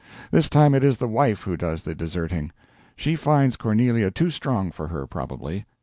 This 0.31 0.49
time 0.49 0.73
it 0.73 0.83
is 0.83 0.97
the 0.97 1.07
wife 1.07 1.41
who 1.41 1.55
does 1.55 1.83
the 1.83 1.93
deserting. 1.93 2.51
She 2.95 3.15
finds 3.15 3.55
Cornelia 3.55 4.09
too 4.09 4.31
strong 4.31 4.71
for 4.71 4.87
her, 4.87 5.05
probably. 5.05 5.67